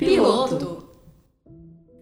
Piloto. 0.00 0.88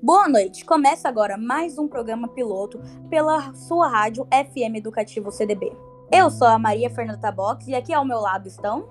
Boa 0.00 0.28
noite. 0.28 0.64
Começa 0.64 1.08
agora 1.08 1.36
mais 1.36 1.76
um 1.78 1.88
programa 1.88 2.28
piloto 2.28 2.80
pela 3.10 3.52
sua 3.54 3.88
rádio 3.88 4.24
FM 4.26 4.76
Educativo 4.76 5.32
CDB. 5.32 5.76
Eu 6.12 6.30
sou 6.30 6.46
a 6.46 6.60
Maria 6.60 6.88
Fernanda 6.90 7.18
Tabox 7.18 7.66
e 7.66 7.74
aqui 7.74 7.92
ao 7.92 8.04
meu 8.04 8.20
lado 8.20 8.46
estão. 8.46 8.88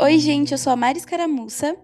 Oi, 0.00 0.20
gente, 0.20 0.52
eu 0.52 0.58
sou 0.58 0.72
a 0.72 0.76
Mari 0.76 0.98
Escaramuça. 0.98 1.76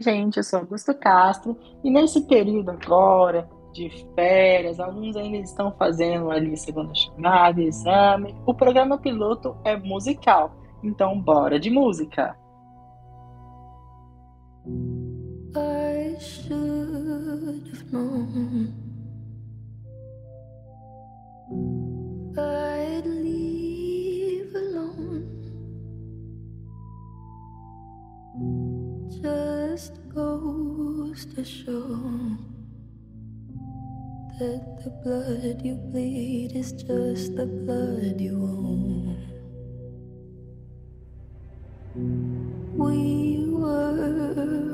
Gente, 0.00 0.38
eu 0.38 0.42
sou 0.42 0.60
Augusto 0.60 0.94
Castro 0.94 1.58
e 1.84 1.90
nesse 1.90 2.22
período 2.22 2.70
agora 2.70 3.46
de 3.74 3.90
férias, 4.14 4.80
alguns 4.80 5.16
ainda 5.16 5.36
estão 5.36 5.72
fazendo 5.72 6.30
ali 6.30 6.56
segunda 6.56 6.94
chamada, 6.94 7.60
exame. 7.60 8.34
O 8.46 8.54
programa 8.54 8.96
piloto 8.96 9.58
é 9.62 9.76
musical, 9.76 10.56
então 10.82 11.20
bora 11.20 11.60
de 11.60 11.68
música. 11.68 12.34
I 15.56 16.16
should 16.18 17.68
have 17.70 17.92
known 17.92 18.74
I'd 22.36 23.06
leave 23.06 24.52
alone. 24.52 25.30
Just 29.22 29.92
goes 30.12 31.24
to 31.36 31.44
show 31.44 31.86
that 34.40 34.82
the 34.82 34.90
blood 35.04 35.62
you 35.64 35.76
bleed 35.76 36.56
is 36.56 36.72
just 36.72 37.36
the 37.36 37.46
blood 37.46 38.20
you 38.20 38.42
own. 38.42 39.16
We 42.76 43.46
were 43.50 44.73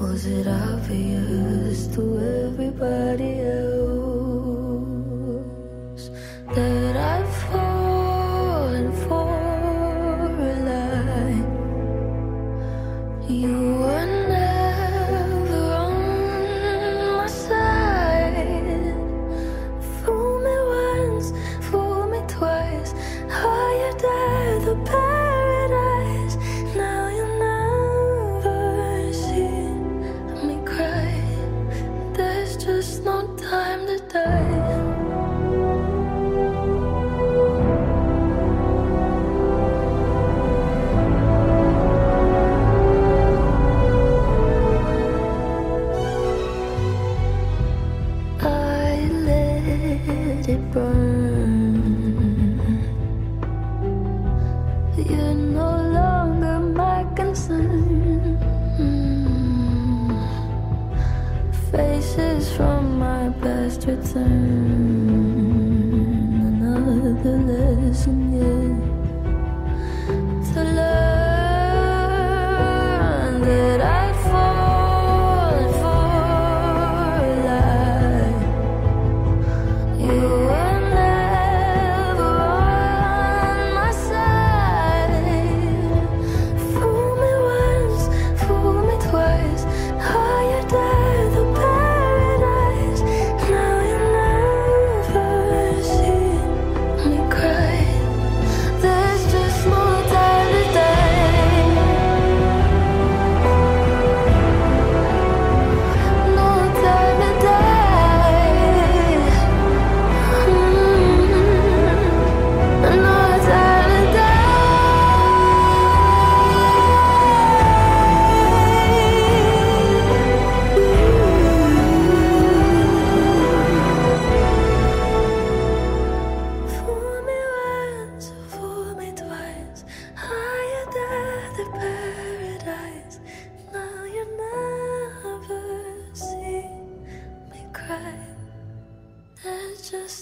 Was 0.00 0.24
it 0.24 0.46
obvious 0.46 1.86
to 1.88 2.02
everybody 2.48 3.40
else 3.40 3.69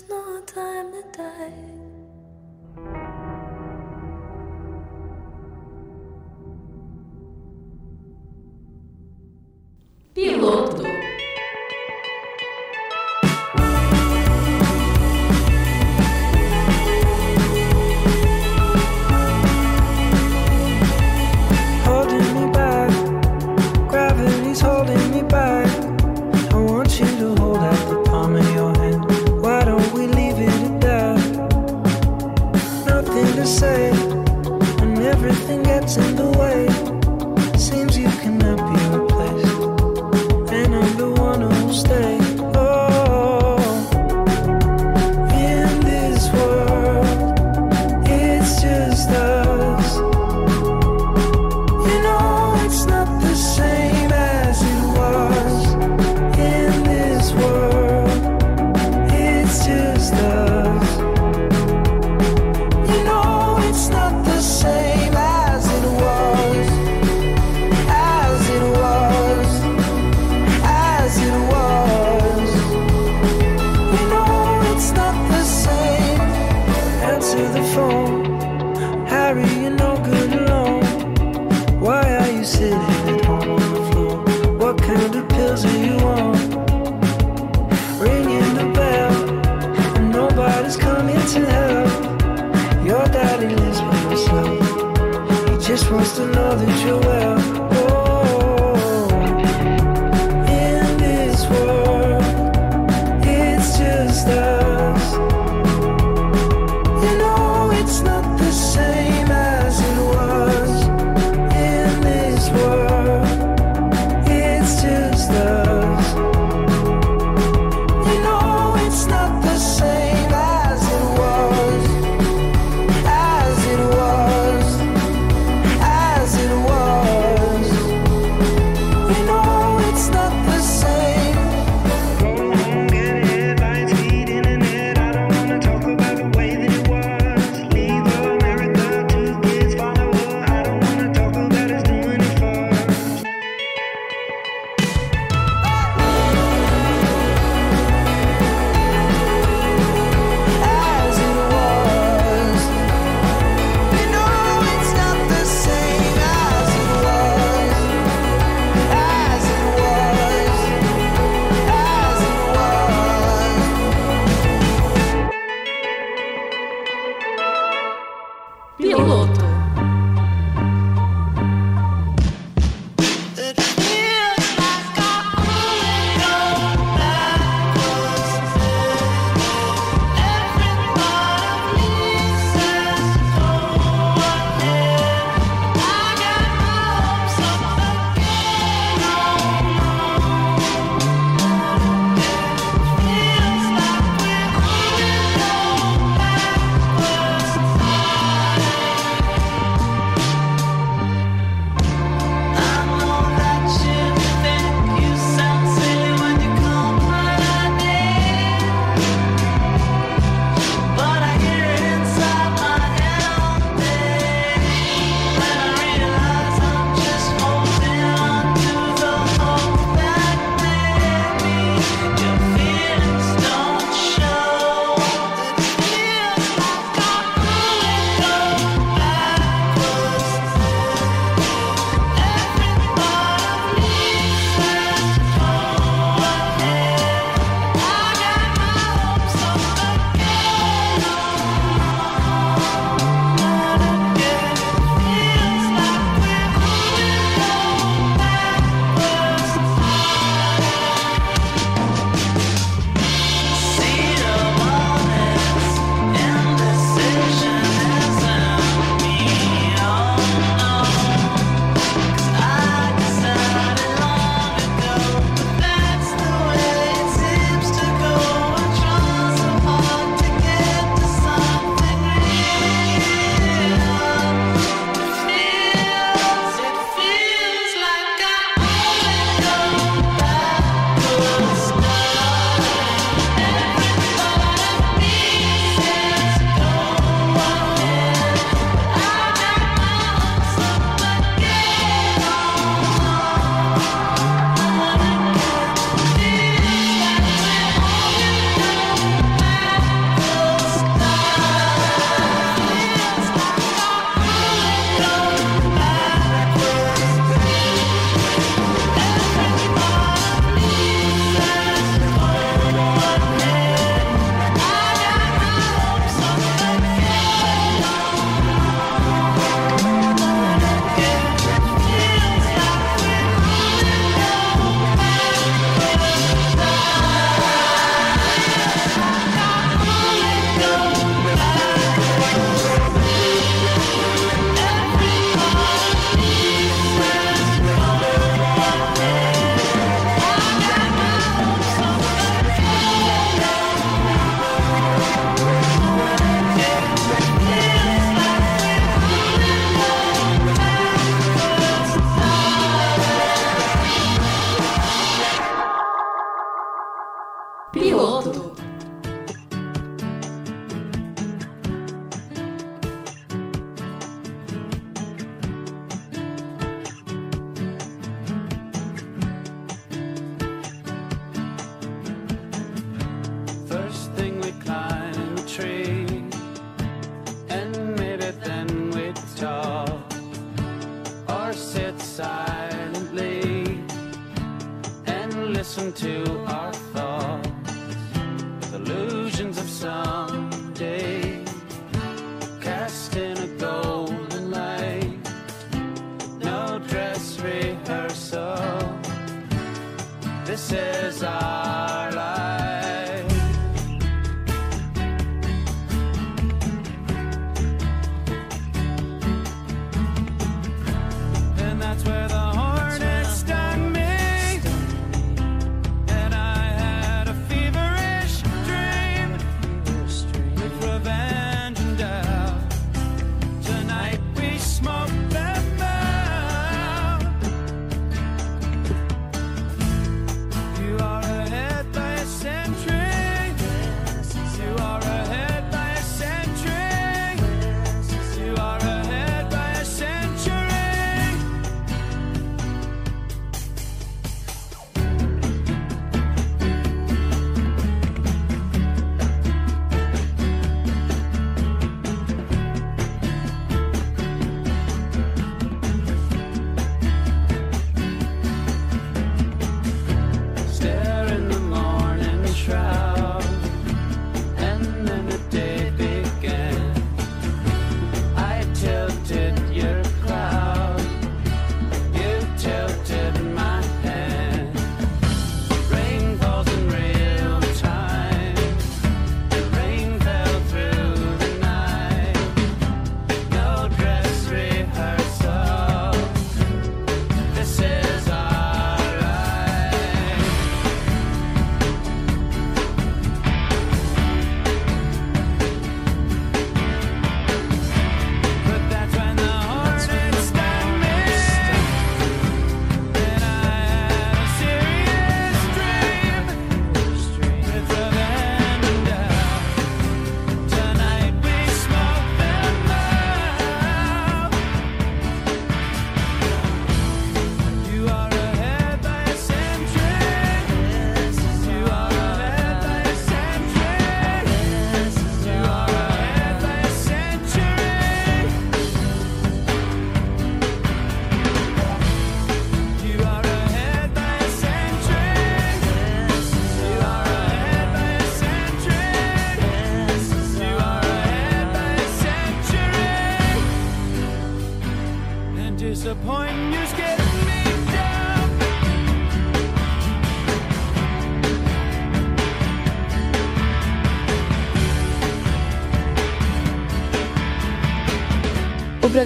no 0.09 0.41
time 0.47 0.93
to 0.93 1.03
die. 1.13 1.88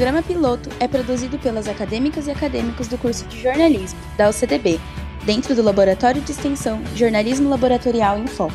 programa 0.02 0.20
piloto 0.20 0.68
é 0.80 0.88
produzido 0.88 1.38
pelas 1.38 1.68
acadêmicas 1.68 2.26
e 2.26 2.32
acadêmicos 2.32 2.88
do 2.88 2.98
curso 2.98 3.24
de 3.26 3.40
jornalismo 3.40 4.00
da 4.16 4.28
UCDB, 4.28 4.80
dentro 5.24 5.54
do 5.54 5.62
Laboratório 5.62 6.20
de 6.20 6.32
Extensão 6.32 6.82
Jornalismo 6.96 7.48
Laboratorial 7.48 8.18
em 8.18 8.26
Foco. 8.26 8.52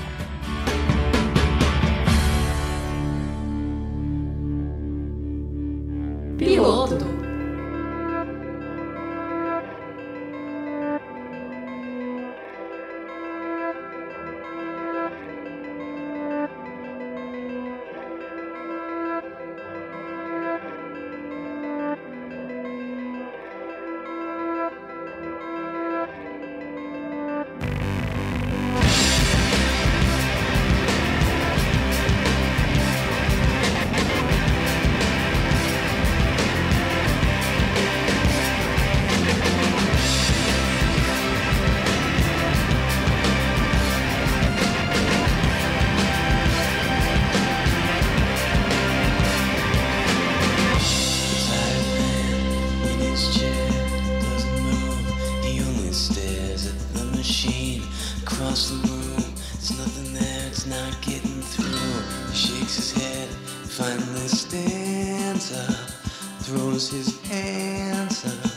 Piloto 6.38 7.17
stanza 64.28 65.64
throws 66.42 66.92
his 66.92 67.20
hands 67.28 68.26
up. 68.26 68.57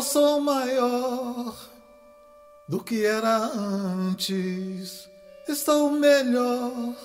Eu 0.00 0.04
sou 0.04 0.40
maior 0.40 1.54
do 2.66 2.82
que 2.82 3.04
era 3.04 3.36
antes. 3.36 5.10
Estou 5.46 5.90
melhor 5.90 6.96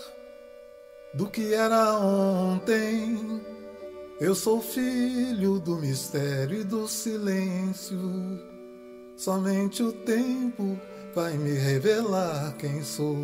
do 1.13 1.27
que 1.27 1.53
era 1.53 1.99
ontem. 1.99 3.41
Eu 4.17 4.33
sou 4.33 4.61
filho 4.61 5.59
do 5.59 5.75
mistério 5.75 6.61
e 6.61 6.63
do 6.63 6.87
silêncio. 6.87 7.99
Somente 9.17 9.83
o 9.83 9.91
tempo 9.91 10.79
vai 11.13 11.33
me 11.33 11.51
revelar 11.51 12.55
quem 12.57 12.81
sou. 12.81 13.17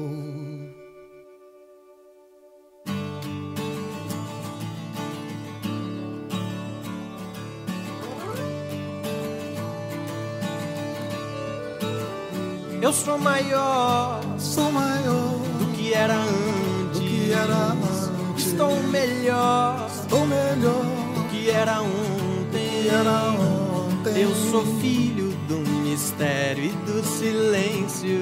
Eu 12.81 12.91
sou 12.93 13.17
maior 13.17 14.21
Sou 14.39 14.71
maior 14.71 15.37
do 15.59 15.65
que 15.73 15.93
era 15.93 16.15
antes. 16.15 16.99
do 16.99 17.05
que 17.05 17.31
era 17.31 17.53
antes. 17.53 18.45
Estou 18.47 18.75
melhor 18.83 19.87
Estou 20.01 20.25
melhor 20.25 20.83
do 21.15 21.23
que 21.29 21.49
era 21.49 21.81
ontem. 21.81 22.87
era 22.89 23.11
ontem. 23.39 24.21
Eu 24.21 24.33
sou 24.51 24.65
filho 24.79 25.29
do 25.47 25.57
mistério 25.83 26.65
e 26.65 26.69
do 26.69 27.03
silêncio. 27.03 28.19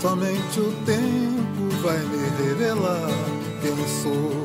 Somente 0.00 0.60
o 0.60 0.72
tempo 0.84 1.68
vai 1.82 1.98
me 1.98 2.44
revelar 2.44 3.08
quem 3.62 3.88
sou. 4.02 4.44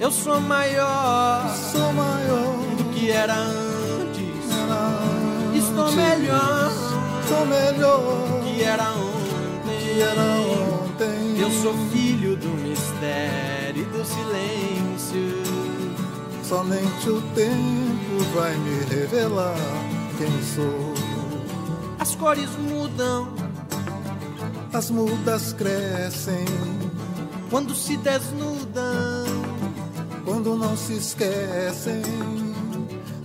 Eu 0.00 0.10
sou 0.12 0.40
maior 0.40 1.48
Sou 1.72 1.92
maior 1.92 2.54
do 2.76 2.84
que 2.94 3.10
era 3.10 3.34
antes. 3.34 4.52
era 4.52 4.88
antes. 5.50 5.64
Estou 5.64 5.92
melhor 5.92 6.77
Sou 7.28 7.44
melhor 7.44 8.42
que 8.42 8.62
era 8.62 8.94
que 9.64 10.00
era 10.00 10.22
ontem. 10.22 10.78
ontem. 10.84 11.40
Eu 11.40 11.50
sou 11.50 11.74
filho 11.92 12.36
do 12.36 12.48
mistério 12.48 13.82
e 13.82 13.84
do 13.84 14.04
silêncio. 14.04 15.42
Somente 16.42 17.10
o 17.10 17.20
tempo 17.34 18.24
vai 18.34 18.56
me 18.56 18.84
revelar 18.86 19.54
quem 20.16 20.42
sou. 20.54 20.94
As 21.98 22.14
cores 22.14 22.48
mudam 22.56 23.28
As 24.72 24.90
mudas 24.90 25.52
crescem 25.52 26.44
quando 27.50 27.74
se 27.74 27.96
desnudam. 27.98 29.26
quando 30.24 30.56
não 30.56 30.76
se 30.76 30.94
esquecem 30.94 32.02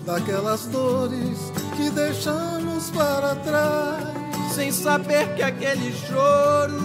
daquelas 0.05 0.65
dores 0.67 1.51
que 1.75 1.89
deixamos 1.89 2.89
para 2.91 3.35
trás. 3.35 4.13
sem 4.53 4.71
saber 4.71 5.33
que 5.35 5.41
aquele 5.41 5.91
choro 5.93 6.77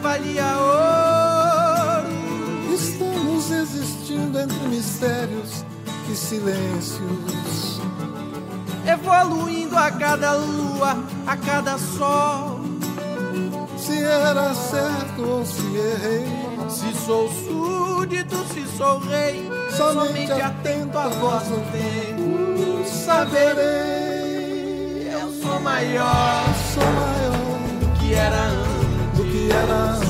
valia 0.00 0.56
ouro. 0.56 2.08
Estamos 2.72 3.50
existindo 3.50 4.38
entre 4.38 4.68
mistérios 4.68 5.64
e 6.10 6.14
silêncios. 6.14 7.80
Evoluindo 8.86 9.76
a 9.76 9.90
cada 9.90 10.34
lua, 10.34 10.96
a 11.26 11.36
cada 11.36 11.76
sol. 11.76 12.60
Se 13.76 14.00
era 14.00 14.54
certo 14.54 15.22
ou 15.22 15.44
se 15.44 15.76
errei, 15.76 16.26
Se 16.68 16.92
sou 17.06 17.28
súdito, 17.30 18.36
se 18.52 18.66
sou 18.76 18.98
rei, 18.98 19.50
somente 19.76 20.32
atento 20.32 20.98
à 20.98 21.08
voz 21.08 21.42
do 21.44 21.60
tempo. 21.72 22.84
saberei. 22.84 25.08
Eu 25.12 25.30
sou 25.42 25.60
maior 25.60 26.44
Sou 26.74 26.84
maior 26.84 27.58
do 27.80 27.86
que 27.98 28.14
era 28.14 28.44
antes. 28.44 29.16
do 29.16 29.24
que 29.24 29.50
era 29.52 29.74
antes. 29.74 30.08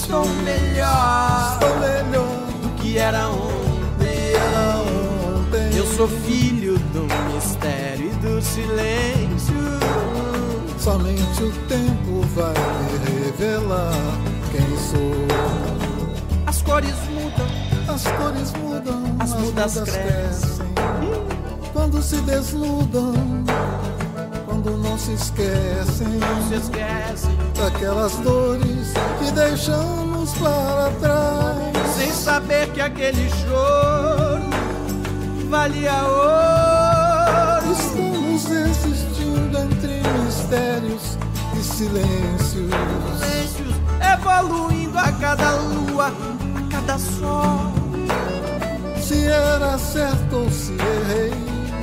Estou 0.00 0.26
melhor 0.26 1.52
Estou 1.52 1.76
melhor 1.78 2.46
do 2.62 2.68
que 2.82 2.98
era 2.98 3.28
ontem. 3.28 4.34
era 4.34 4.76
ontem. 4.78 5.76
Eu 5.76 5.86
sou 5.86 6.08
filho 6.08 6.78
do 6.78 7.02
mistério 7.32 8.10
e 8.10 8.14
do 8.16 8.42
silêncio. 8.42 9.54
Somente 10.78 11.42
o 11.42 11.52
tempo 11.66 12.20
vai 12.34 12.52
me 12.52 12.98
revelar 13.24 13.92
quem 14.52 14.76
sou. 14.76 15.14
As 16.46 16.60
cores 16.62 16.94
mudam, 17.10 17.46
As 17.94 18.02
cores 18.02 18.52
mudam, 18.54 19.04
As 19.20 19.34
mudas 19.34 19.74
crescem. 19.74 20.66
Quando 21.72 22.02
se 22.02 22.16
desnudam, 22.22 23.14
quando 24.46 24.76
não 24.78 24.98
se 24.98 25.12
esquecem 25.12 26.08
não 26.08 26.48
se 26.48 26.54
esquece. 26.54 27.28
daquelas 27.56 28.16
dores 28.16 28.92
que 29.20 29.30
deixamos 29.30 30.32
para 30.32 30.90
trás. 31.00 31.94
Sem 31.96 32.10
saber 32.10 32.68
que 32.72 32.80
aquele 32.80 33.30
choro 33.30 34.50
valia 35.48 36.02
ouro. 36.02 37.72
Estamos 37.78 38.50
existindo 38.50 39.56
entre 39.56 40.02
mistérios 40.24 41.16
e 41.56 41.62
silêncios. 41.62 42.70
Silêncios 43.20 43.76
evoluindo 44.12 44.98
a 44.98 45.12
cada 45.12 45.54
lua, 45.54 46.08
a 46.08 46.72
cada 46.72 46.98
sol. 46.98 47.83
Se 49.06 49.26
era 49.26 49.76
certo 49.78 50.36
ou 50.36 50.50
se 50.50 50.72
errei, 50.72 51.32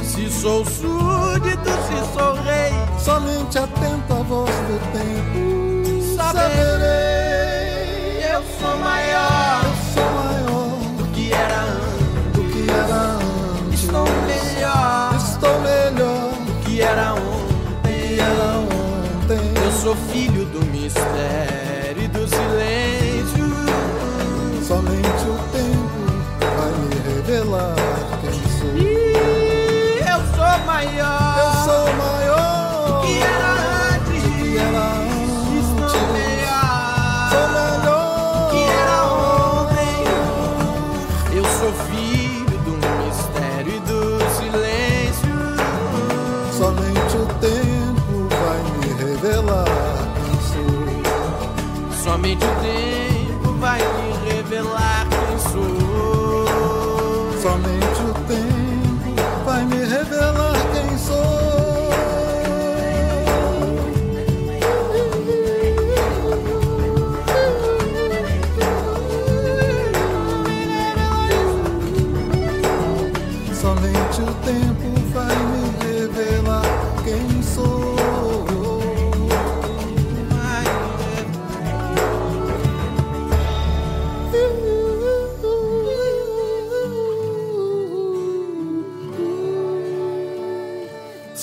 Se 0.04 0.30
sou 0.30 0.66
súdito, 0.66 1.70
se 1.70 2.04
sou 2.14 2.34
rei, 2.44 2.72
somente 3.00 3.58
atento 3.60 4.14
à 4.14 4.24
voz 4.24 4.50
do 4.50 4.80
tempo. 4.92 6.02
saberei. 6.16 8.24
Eu 8.34 8.44
sou 8.60 8.78
maior 8.80 9.62
Eu 9.64 9.76
sou 9.94 10.10
maior 10.12 10.80
do 10.98 11.04
que 11.14 11.32
era 11.32 11.62
antes. 11.62 12.34
do 12.34 12.42
que 12.52 12.62
era 12.72 12.96
antes. 12.96 13.84
Estou 13.84 14.08
melhor 14.28 15.16
Estou 15.16 15.56
melhor 15.62 16.32
do 16.46 16.54
que 16.66 16.82
era 16.82 17.14
do 17.14 17.22
ontem. 17.22 17.84
que 17.84 18.20
era 18.20 18.50
ontem. 18.58 19.44
Eu 19.64 19.72
sou 19.74 19.96
filho 20.12 20.44
do 20.46 20.60
mistério 20.72 22.04
e 22.04 22.08
do 22.08 22.28
silêncio. 22.28 22.91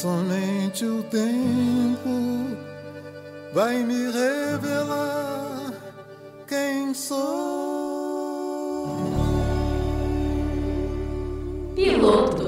Somente 0.01 0.85
o 0.85 1.03
tempo 1.03 2.57
vai 3.53 3.83
me 3.83 4.13
revelar 4.13 5.73
quem 6.47 6.95
sou. 6.95 7.19
Piloto. 11.75 12.48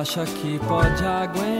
Acha 0.00 0.24
que 0.24 0.58
pode 0.60 1.04
aguentar. 1.04 1.50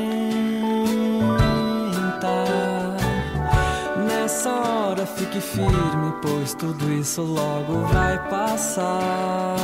Nessa 4.07 4.51
hora 4.51 5.05
fique 5.05 5.41
firme, 5.41 6.15
pois 6.23 6.55
tudo 6.55 6.91
isso 6.91 7.21
logo 7.21 7.83
vai 7.93 8.19
passar. 8.31 9.57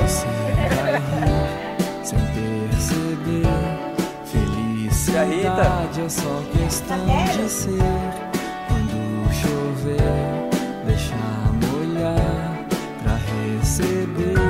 Você 0.00 0.26
vai 0.74 0.94
rir 0.94 2.04
sem 2.04 2.18
perceber. 2.34 3.46
Felicidade 4.24 6.00
é 6.00 6.08
só 6.08 6.42
questão 6.52 6.96
de 7.36 7.48
ser. 7.50 7.78
Quando 8.68 9.30
chover, 9.34 10.48
deixar 10.86 11.52
molhar 11.60 12.64
pra 13.02 13.16
receber 13.16 14.49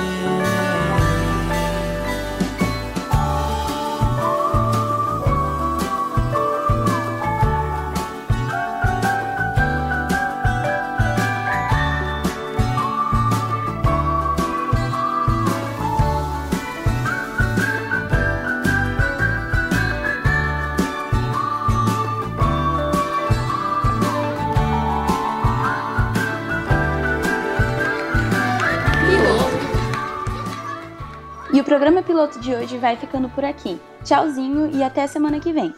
Programa 31.71 32.03
piloto 32.03 32.37
de 32.41 32.53
hoje 32.53 32.77
vai 32.77 32.97
ficando 32.97 33.29
por 33.29 33.45
aqui. 33.45 33.79
Tchauzinho 34.03 34.75
e 34.75 34.83
até 34.83 35.07
semana 35.07 35.39
que 35.39 35.53
vem. 35.53 35.73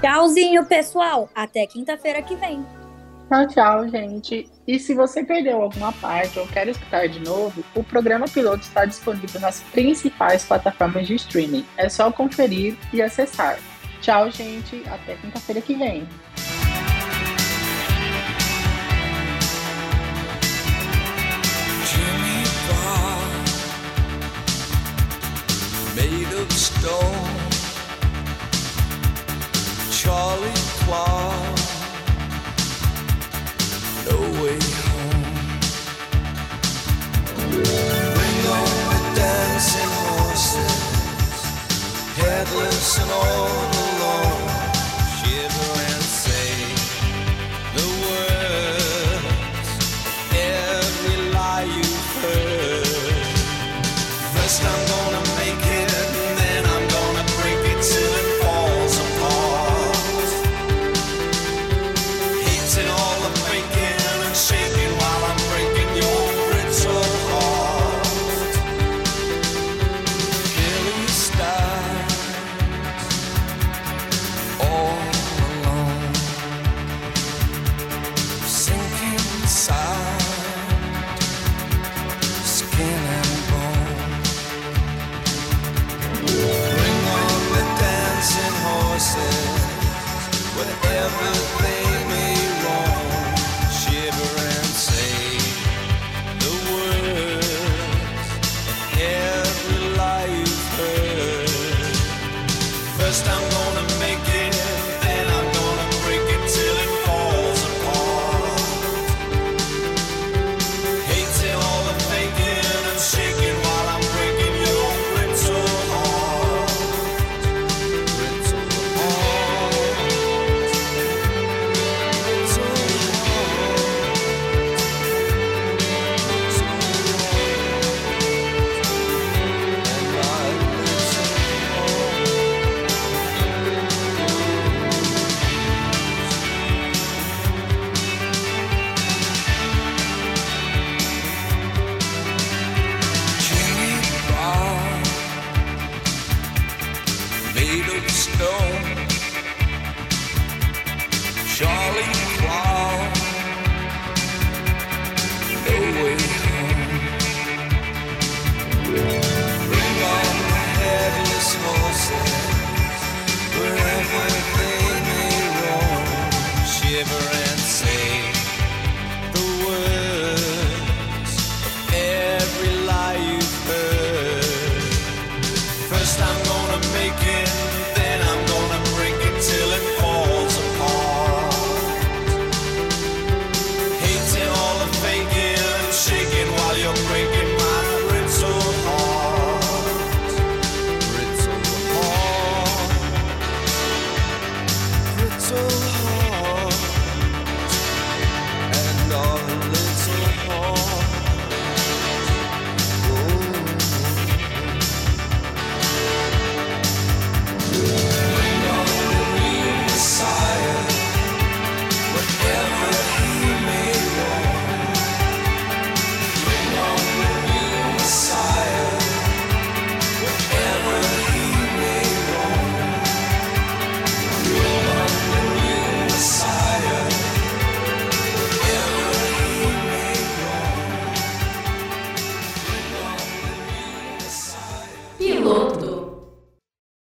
Tchauzinho, 0.00 0.66
pessoal. 0.66 1.30
Até 1.32 1.68
quinta-feira 1.68 2.20
que 2.20 2.34
vem. 2.34 2.66
Tchau, 3.28 3.46
tchau, 3.46 3.88
gente. 3.88 4.50
E 4.66 4.76
se 4.80 4.92
você 4.92 5.22
perdeu 5.22 5.62
alguma 5.62 5.92
parte 5.92 6.36
ou 6.40 6.48
quer 6.48 6.66
escutar 6.66 7.06
de 7.06 7.20
novo, 7.20 7.62
o 7.76 7.84
programa 7.84 8.26
piloto 8.26 8.62
está 8.62 8.84
disponível 8.84 9.40
nas 9.40 9.60
principais 9.72 10.44
plataformas 10.44 11.06
de 11.06 11.14
streaming. 11.14 11.64
É 11.76 11.88
só 11.88 12.10
conferir 12.10 12.76
e 12.92 13.00
acessar. 13.00 13.56
Tchau, 14.00 14.32
gente. 14.32 14.82
Até 14.88 15.14
quinta-feira 15.14 15.60
que 15.60 15.76
vem. 15.76 16.08
Stone, 26.80 27.36
Charlie 29.92 30.62
Clark, 30.80 31.58
No 34.06 34.16
Way 34.40 34.58
Home. 34.86 35.24
The 38.44 38.58
dancing 39.14 39.92
horses, 40.08 40.74
and 42.98 43.10
all. 43.10 43.79